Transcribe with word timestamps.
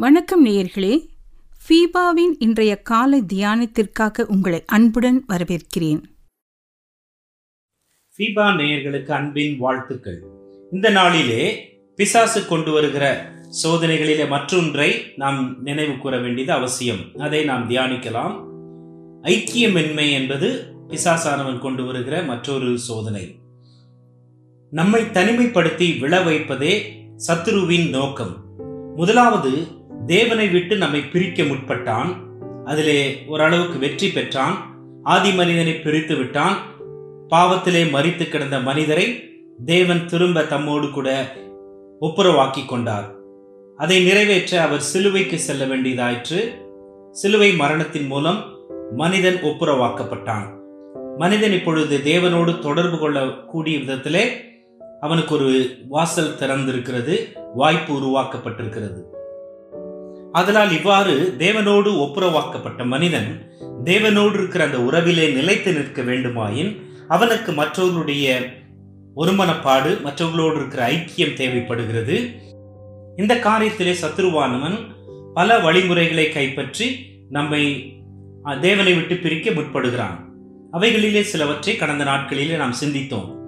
வணக்கம் 0.00 0.46
நேயர்களே. 0.46 1.06
ஃபீபாவின் 1.68 2.34
இன்றைய 2.38 2.82
காலை 2.82 3.22
தியானத்திற்காக 3.32 4.22
உங்களை 4.22 4.62
அன்புடன் 4.66 5.24
வரவேற்கிறேன். 5.28 6.02
ஃபீபா 8.16 8.56
நேயர்களுக்கு 8.56 9.10
அன்பின் 9.10 9.58
வாழ்த்துக்கள். 9.58 10.22
இந்த 10.72 10.90
நாளிலே 10.90 11.68
பிசாசு 11.96 12.46
கொண்டு 12.46 12.72
வருகிற 12.72 13.32
சோதனைகளிலே 13.62 14.28
மற்றொன்றை 14.28 15.12
நாம் 15.16 15.62
நினைவு 15.62 15.98
கூற 15.98 16.18
வேண்டியது 16.18 16.52
அவசியம். 16.52 17.00
அதை 17.18 17.44
நாம் 17.44 17.70
தியானிக்கலாம். 17.70 18.44
ஐக்கியமின்மை 19.22 20.12
என்பது 20.12 20.74
பிசாசானவன் 20.88 21.58
கொண்டு 21.58 21.84
வருகிற 21.84 22.22
மற்றொரு 22.22 22.78
சோதனை. 22.78 23.38
நம்மை 24.70 25.02
தனிமைப்படுத்தி 25.02 25.98
விழ 25.98 26.20
வைப்பதே 26.20 27.02
சத்துருவின் 27.26 27.88
நோக்கம். 27.88 28.44
முதலாவது 28.96 29.78
தேவனை 30.10 30.48
விட்டு 30.48 30.76
நம்மை 30.76 31.00
பிரிக்க 31.00 31.42
முற்பட்டான். 31.42 32.16
அதிலே 32.64 33.24
ஓரளவுக்கு 33.26 33.78
வெற்றி 33.78 34.08
பெற்றான். 34.10 34.54
ஆதி 35.02 35.34
மனிதனை 35.34 35.74
பிரித்து 35.74 36.16
விட்டான். 36.16 36.56
பாவத்திலே 37.28 37.82
மறித்து 37.90 38.28
கிடந்த 38.28 38.58
மனிதரை 38.60 39.06
தேவன் 39.64 40.06
திரும்ப 40.06 40.40
தம்மோடு 40.40 40.90
கூட 40.90 41.36
ஒப்புரவாக்கி 42.00 42.66
கொண்டார். 42.66 43.14
அதை 43.76 44.04
நிறைவேற்ற 44.04 44.62
அவர் 44.62 44.80
சிலுவைக்கு 44.80 45.38
செல்ல 45.38 45.64
வேண்டியதாயிற்று. 45.66 46.54
சிலுவை 47.10 47.54
மரணத்தின் 47.54 48.06
மூலம் 48.06 48.58
மனிதன் 48.96 49.38
ஒப்புரவாக்கப்பட்டான். 49.42 50.46
மனிதன் 51.16 51.52
இப்பொழுது 51.52 51.98
தேவனோடு 51.98 52.58
தொடர்பு 52.58 52.98
கொள்ளக்கூடிய 52.98 53.78
விதத்திலே 53.78 54.24
அவனுக்கு 55.00 55.34
ஒரு 55.34 55.76
வாசல் 55.88 56.36
திறந்திருக்கிறது. 56.40 57.16
வாய்ப்பு 57.54 57.94
உருவாக்கப்பட்டிருக்கிறது. 57.94 59.18
அதனால் 60.32 60.72
இவ்வாறு 60.72 61.34
தேவனோடு 61.38 61.98
ஒப்புரவாக்கப்பட்ட 61.98 62.86
மனிதன் 62.86 63.52
தேவனோடு 63.84 64.34
இருக்கிற 64.34 64.64
அந்த 64.64 64.78
உறவிலே 64.78 65.32
நிலைத்து 65.32 65.72
நிற்க 65.72 66.02
வேண்டுமாயின் 66.02 66.80
அவனுக்கு 67.08 67.52
மற்றவர்களுடைய 67.52 68.58
ஒருமனப்பாடு 69.16 70.00
மற்றவர்களோடு 70.00 70.56
இருக்கிற 70.56 70.88
ஐக்கியம் 70.88 71.32
தேவைப்படுகிறது. 71.32 72.30
இந்த 73.16 73.34
காரியத்திலே 73.34 73.94
சத்துருவானவன் 74.02 74.78
பல 75.34 75.58
வழிமுறைகளை 75.58 76.28
கைப்பற்றி 76.28 77.06
நம்மை 77.30 77.92
தேவனை 78.60 78.94
விட்டு 78.94 79.16
பிரிக்க 79.16 79.50
முற்படுகிறான். 79.50 80.24
அவைகளிலே 80.72 81.20
சிலவற்றை 81.20 81.76
கடந்த 81.76 82.04
நாட்களிலே 82.04 82.56
நாம் 82.56 82.74
சிந்தித்தோம். 82.84 83.38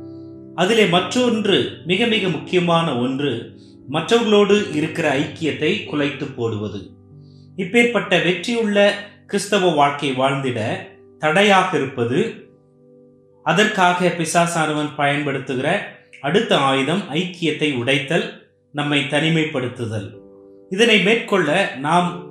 அதிலே 0.55 0.87
மற்றொன்று 0.87 1.83
மிக 1.87 2.07
மிக 2.07 2.29
முக்கியமான 2.29 2.99
ஒன்று 2.99 3.52
மற்றவர்களோடு 3.89 4.75
இருக்கிற 4.75 5.19
ஐக்கியத்தை 5.19 5.87
குலைத்து 5.87 6.25
போடுவது. 6.37 6.91
இப்பேற்பட்ட 7.57 8.25
வெற்றியுள்ள 8.25 8.95
கிறிஸ்தவ 9.27 9.69
வாழ்க்கை 9.69 10.13
வாழ்ந்திட 10.13 10.89
தடையாக 11.19 11.77
இருப்பது 11.77 12.51
அதற்காக 13.43 14.09
பிசாசானவன் 14.09 14.95
பயன்படுத்துகிற 14.97 15.97
அடுத்த 16.21 16.59
ஆயுதம் 16.59 17.03
ஐக்கியத்தை 17.13 17.77
உடைத்தல் 17.77 18.51
நம்மை 18.73 19.01
தனிமைப்படுத்துதல். 19.01 20.15
இதனை 20.71 21.03
மேற்கொள்ள 21.03 21.75
நாம் 21.79 22.31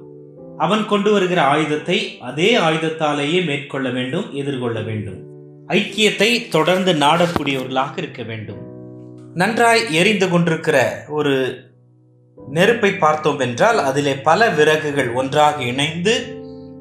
அவன் 0.58 0.86
கொண்டு 0.86 1.12
வருகிற 1.12 1.42
ஆயுதத்தை 1.42 2.18
அதே 2.20 2.58
ஆயுதத்தாலேயே 2.58 3.46
மேற்கொள்ள 3.46 3.90
வேண்டும் 3.90 4.34
எதிர்கொள்ள 4.34 4.82
வேண்டும். 4.82 5.20
ஐக்கியத்தை 5.68 6.50
தொடர்ந்து 6.50 6.94
நாடக்கூடியவர்களாக 6.94 7.98
இருக்க 7.98 8.24
வேண்டும். 8.24 8.71
நன்றாய் 9.34 9.94
எரிந்து 9.94 10.30
கொண்டிருக்கிற 10.30 11.06
ஒரு 11.08 11.64
நெருப்பை 12.50 12.94
பார்த்தோம் 12.94 13.40
என்றால் 13.40 13.78
அதிலே 13.78 14.16
பல 14.16 14.50
விறகுகள் 14.50 15.12
ஒன்றாக 15.12 15.64
இணைந்து 15.64 16.14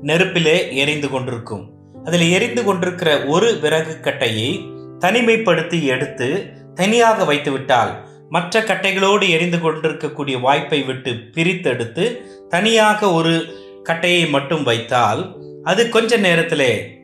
நெருப்பிலே 0.03 0.77
எரிந்து 0.77 1.09
கொண்டிருக்கும். 1.09 1.71
அதில் 2.05 2.31
எரிந்து 2.31 2.65
கொண்டிருக்கிற 2.65 3.25
ஒரு 3.25 3.59
விறகு 3.61 4.01
கட்டையை 4.01 4.65
தனிமைப்படுத்தி 4.99 5.83
எடுத்து 5.83 6.53
தனியாக 6.75 7.33
வைத்துவிட்டால் 7.33 7.93
மற்ற 8.29 8.61
கட்டைகளோடு 8.61 9.29
எரிந்து 9.29 9.61
கொண்டிருக்கக்கூடிய 9.61 10.39
வாய்ப்பை 10.39 10.83
விட்டு 10.83 11.11
பிரித்தெடுத்து 11.11 12.23
தனியாக 12.49 13.13
ஒரு 13.13 13.35
கட்டையை 13.83 14.29
மட்டும் 14.29 14.63
வைத்தால் 14.63 15.37
அது 15.63 15.89
கொஞ்ச 15.89 16.17
நேரத்திலே 16.17 16.99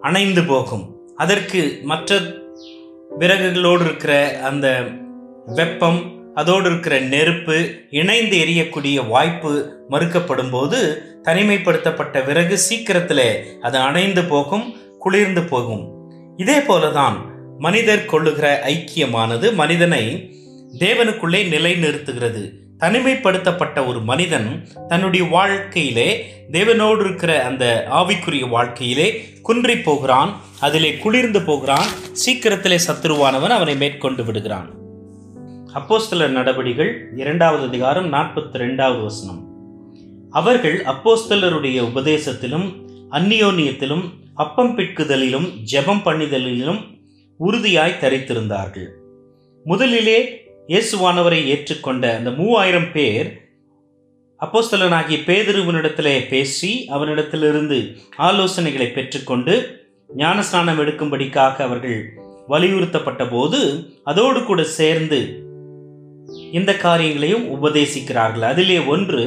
அணைந்து 0.00 0.44
போகும். 0.44 1.00
அதற்கு 1.16 1.78
மற்ற 1.82 2.20
விறகுகளோடு 3.18 3.84
இருக்கிற 3.84 4.40
அந்த 4.42 4.80
வெப்பம் 5.46 6.18
அதோடு 6.34 6.70
இருக்கிற 6.70 7.00
நெருப்பு 7.00 7.70
இணைந்து 7.90 8.36
எரியக்கூடிய 8.36 9.08
வாய்ப்பு 9.08 9.84
மறுக்கப்படும் 9.90 10.50
போது 10.50 11.02
தனிமைப்படுத்தப்பட்ட 11.24 12.24
விறகு 12.24 12.58
சீக்கிரத்தில் 12.58 13.58
அது 13.60 13.78
அணைந்து 13.78 14.24
போகும் 14.24 14.76
குளிர்ந்து 14.98 15.42
போகும். 15.42 15.84
இதே 16.36 16.58
போலதான் 16.58 17.16
மனிதர் 17.58 18.04
கொள்ளுகிற 18.04 18.62
ஐக்கியமானது 18.66 19.52
மனிதனை 19.54 20.30
தேவனுக்குள்ளே 20.78 21.40
நிலைநிறுத்துகிறது. 21.54 22.52
தனிமைப்படுத்தப்பட்ட 22.80 23.86
ஒரு 23.86 24.00
மனிதன் 24.00 24.68
தன்னுடைய 24.88 25.26
வாழ்க்கையிலே 25.26 26.24
தேவனோடு 26.52 27.00
இருக்கிற 27.00 27.44
அந்த 27.44 27.86
ஆவிக்குரிய 27.90 28.48
வாழ்க்கையிலே 28.48 29.24
குன்றி 29.42 29.78
போகிறான் 29.78 30.40
அதிலே 30.60 30.96
குளிர்ந்து 30.96 31.42
போகிறான் 31.42 31.88
சீக்கிரத்திலே 32.12 32.78
சத்துருவானவன் 32.86 33.56
அவனை 33.58 33.76
மேற்கொண்டு 33.76 34.24
விடுகிறான். 34.24 34.70
அப்போஸ்தலர் 35.74 36.28
நடபடிகள் 36.28 37.08
இரண்டாவது 37.16 37.64
அதிகாரம் 37.66 38.12
நாற்பத்தி 38.12 38.56
ரெண்டாவது 38.62 39.02
வசனம். 39.02 39.40
அவர்கள் 40.30 40.84
அப்போஸ்தலருடைய 40.84 41.78
உபதேசத்திலும் 41.82 42.66
அந்நியோன்யத்திலும் 43.10 44.04
அப்பம் 44.34 44.78
பிட்குதலிலும் 44.78 45.48
ஜெபம் 45.72 46.04
பண்ணிதலிலும் 46.04 46.80
உறுதியாய் 47.36 47.98
தரித்திருந்தார்கள். 48.00 48.88
முதலிலே 49.64 50.48
இயேசுவானவரை 50.70 51.38
ஏற்றுக்கொண்ட 51.46 52.16
அந்த 52.16 52.30
மூவாயிரம் 52.30 52.92
பேர் 52.92 53.28
அப்போஸ்தலனாகிய 54.40 55.16
பேதிருவனிடத்திலே 55.28 56.28
பேசி 56.28 56.86
அவனிடத்திலிருந்து 56.90 57.96
ஆலோசனைகளை 58.18 58.92
பெற்றுக்கொண்டு 58.92 59.78
ஞானஸ்நானம் 60.16 60.80
எடுக்கும்படிக்காக 60.82 61.56
அவர்கள் 61.60 62.12
வலியுறுத்தப்பட்ட 62.46 63.26
போது 63.26 63.88
அதோடு 64.04 64.44
கூட 64.44 64.64
சேர்ந்து 64.64 65.20
இந்த 66.52 66.76
காரியங்களையும் 66.76 67.44
உபதேசிக்கிறார்கள். 67.56 68.46
அதிலே 68.52 68.78
ஒன்று 68.78 69.24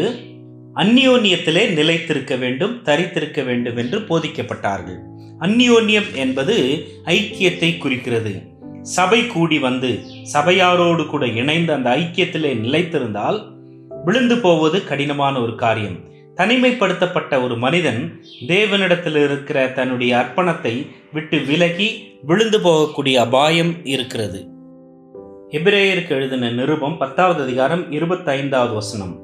அந்நியோன்யத்திலே 0.75 1.73
நிலைத்திருக்க 1.73 2.35
வேண்டும் 2.35 2.81
தரித்திருக்க 2.85 3.45
வேண்டும் 3.45 3.77
என்று 3.77 3.99
போதிக்கப்பட்டார்கள். 3.99 4.99
அந்நியோன்யம் 5.39 6.13
என்பது 6.13 6.57
ஐக்கியத்தை 7.05 7.77
குறிக்கிறது. 7.77 8.51
சபை 8.83 9.27
கூடி 9.27 9.59
வந்து 9.59 9.99
சபையாரோடு 10.33 11.05
கூட 11.05 11.27
இணைந்து 11.27 11.73
அந்த 11.73 11.89
ஐக்கியத்திலே 11.89 12.51
நிலைத்திருந்தால் 12.55 13.51
விழுந்து 14.05 14.37
போவது 14.37 14.83
கடினமான 14.83 15.41
ஒரு 15.41 15.55
காரியம். 15.55 15.97
தனிமைப்படுத்தப்பட்ட 16.35 17.43
ஒரு 17.43 17.57
மனிதன் 17.57 18.21
தேவனிடத்தில் 18.47 19.15
இருக்கிற 19.15 19.67
தன்னுடைய 19.67 20.17
அர்ப்பணத்தை 20.17 20.87
விட்டு 21.13 21.39
விலகி 21.39 22.17
விழுந்து 22.21 22.59
போகக்கூடிய 22.59 23.13
அபாயம் 23.13 23.85
இருக்கிறது. 23.85 24.47
எபிரேயருக்கு 25.49 26.09
எழுதின 26.09 26.49
நிருபம் 26.49 26.97
பத்தாவது 26.97 27.43
அதிகாரம் 27.43 27.91
இருபத்தைந்தாவது 27.91 28.73
வசனம். 28.73 29.19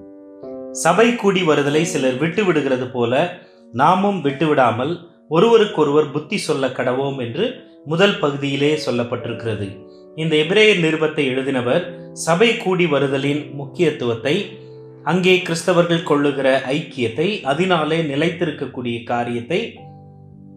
சபை 0.71 1.15
கூடி 1.15 1.41
வருதலை 1.41 1.81
சிலர் 1.81 2.17
விட்டு 2.17 2.45
விடுகிறது 2.45 2.87
போல 2.89 3.37
நாமும் 3.71 4.23
விட்டுவிடாமல் 4.23 4.99
ஒருவருக்கொருவர் 5.29 6.11
புத்தி 6.11 6.37
சொல்ல 6.37 6.67
கடவோம் 6.67 7.17
என்று 7.17 7.67
முதல் 7.85 8.19
பகுதியிலே 8.19 8.79
சொல்லப்பட்டிருக்கிறது. 8.85 9.67
இந்த 10.15 10.35
எபிரேயர் 10.35 10.81
நிருபத்தை 10.85 11.23
எழுதினவர் 11.27 11.83
சபை 12.13 12.57
கூடி 12.57 12.85
வருதலின் 12.85 13.53
முக்கியத்துவத்தை 13.53 14.45
அங்கே 15.03 15.37
கிறிஸ்தவர்கள் 15.37 16.03
கொள்ளுகிற 16.03 16.61
ஐக்கியத்தை 16.67 17.43
அதனாலே 17.43 18.01
நிலைத்திருக்கக்கூடிய 18.01 19.03
காரியத்தை 19.03 19.77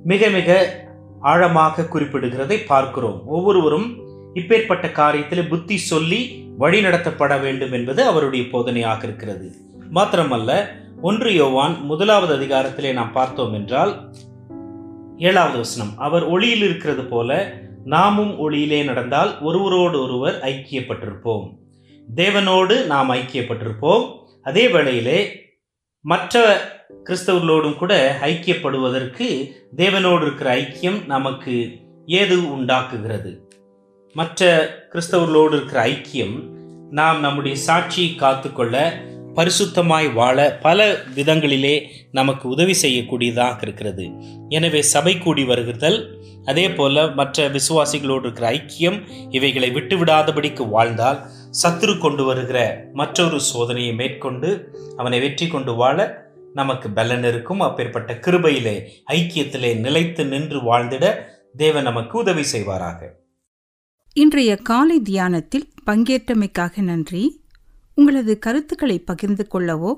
மிக 0.05 0.29
மிக 0.29 0.79
ஆழமாக 1.21 1.83
குறிப்பிடுகிறதை 1.83 2.67
பார்க்கிறோம். 2.67 3.27
ஒவ்வொருவரும் 3.27 3.89
இப்பேற்பட்ட 4.35 4.89
காரியத்தில் 4.93 5.49
புத்தி 5.49 5.77
சொல்லி 5.77 6.51
வழி 6.59 6.81
நடத்தப்பட 6.81 7.41
வேண்டும் 7.41 7.73
என்பது 7.73 8.05
அவருடைய 8.05 8.45
போதனையாக 8.45 9.05
இருக்கிறது. 9.05 9.51
மாத்திரமல்ல 9.95 10.51
ஒன்று 11.03 11.35
யோவான் 11.35 11.85
முதலாவது 11.85 12.37
அதிகாரத்திலே 12.39 12.93
நாம் 12.93 13.13
பார்த்தோம் 13.13 13.53
என்றால் 13.53 13.99
ஏழாவது 15.19 15.57
வசனம் 15.57 15.99
அவர் 15.99 16.25
ஒளியில் 16.25 16.63
இருக்கிறது 16.63 17.05
போல 17.05 17.61
நாமும் 17.85 18.39
ஒளியிலே 18.39 18.85
நடந்தால் 18.85 19.41
ஒருவரோடு 19.41 20.03
ஒருவர் 20.03 20.41
ஐக்கியப்பட்டிருப்போம். 20.43 21.57
தேவனோடு 22.15 22.87
நாம் 22.87 23.11
ஐக்கியப்பட்டிருப்போம். 23.11 24.19
அதே 24.43 24.69
வேளையிலே 24.69 25.47
மற்ற 26.01 26.61
கிறிஸ்தவர்களோடும் 27.05 27.75
கூட 27.75 28.19
ஐக்கியப்படுவதற்கு 28.23 29.51
தேவனோடு 29.77 30.23
இருக்கிற 30.23 30.57
ஐக்கியம் 30.57 31.07
நமக்கு 31.07 31.81
ஏது 32.07 32.53
உண்டாக்குகிறது? 32.53 33.49
மற்ற 34.15 34.69
கிறிஸ்தவர்களோடு 34.93 35.53
இருக்கிற 35.53 35.87
ஐக்கியம் 35.87 36.41
நாம் 36.91 37.21
நம்முடைய 37.21 37.57
சாட்சியை 37.67 38.17
காத்துக்கொள்ள 38.17 39.03
பரிசுத்தமாய் 39.37 40.13
வாழ 40.13 40.59
பல 40.63 40.93
விதங்களிலே 41.15 41.87
நமக்கு 42.11 42.49
உதவி 42.49 42.75
செய்யக்கூடியதாக 42.83 43.63
இருக்கிறது. 43.63 44.11
எனவே 44.49 44.83
சபை 44.83 45.19
கூடி 45.19 45.45
வருகிறதல் 45.45 46.21
அதே 46.45 46.71
போல 46.71 47.07
மற்ற 47.11 47.49
விசுவாசிகளோடு 47.49 48.21
இருக்கிற 48.21 48.51
ஐக்கியம் 48.51 49.03
இவைகளை 49.31 49.71
விட்டுவிடாதபடிக்கு 49.71 50.69
வாழ்ந்தால் 50.69 51.19
சத்துரு 51.63 51.99
கொண்டு 51.99 52.25
வருகிற 52.25 52.89
மற்றொரு 52.93 53.41
சோதனையை 53.55 53.95
மேற்கொண்டு 53.95 54.75
அவனை 54.97 55.21
வெற்றி 55.21 55.47
கொண்டு 55.47 55.75
வாழ 55.75 56.31
நமக்கு 56.55 56.91
பலன் 56.91 57.25
இருக்கும். 57.25 57.61
அப்பேற்பட்ட 57.61 58.13
கிருபையிலே 58.13 58.77
ஐக்கியத்திலே 59.13 59.81
நிலைத்து 59.81 60.25
நின்று 60.27 60.59
வாழ்ந்திட 60.59 61.15
தேவன் 61.57 61.83
நமக்கு 61.83 62.19
உதவி 62.19 62.45
செய்வாராக. 62.53 63.01
இன்றைய 64.13 64.57
காலை 64.57 65.01
தியானத்தில் 65.01 65.71
பங்கேற்றமைக்காக 65.87 66.83
நன்றி. 66.83 67.42
உங்களது 67.95 68.39
கருத்துக்களை 68.39 68.99
பகிர்ந்து 68.99 69.47
கொள்ளவோ 69.55 69.93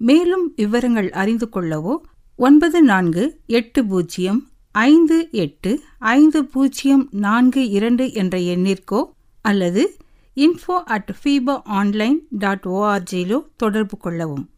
மேலும் 0.00 0.52
விவரங்கள் 0.56 1.10
அறிந்து 1.10 1.48
கொள்ளவோ 1.52 1.96
ஒன்பது 2.36 2.82
நான்கு 2.82 3.40
எட்டு 3.46 3.84
பூஜ்ஜியம் 3.84 4.48
ஐந்து 4.70 5.28
எட்டு 5.30 5.82
ஐந்து 5.98 6.44
பூஜ்ஜியம் 6.44 7.08
நான்கு 7.10 7.68
இரண்டு 7.68 8.12
என்ற 8.12 8.38
எண்ணிற்கோ 8.38 9.04
அல்லது 9.42 9.96
info 10.36 10.76
at 10.84 11.10
FIFA 11.20 11.60
online 11.64 12.26
dot 12.30 12.64
ஓஆர்ஜியிலோ 12.64 13.46
தொடர்பு 13.56 13.96
கொள்ளவும். 13.96 14.50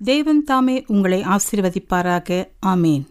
தேவன் 0.00 0.44
தாமே 0.44 0.84
உங்களை 0.86 1.22
ஆசிர்வதிப்பாராக. 1.22 2.46
ஆமேன். 2.66 3.04